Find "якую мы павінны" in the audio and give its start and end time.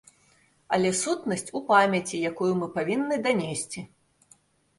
2.31-3.15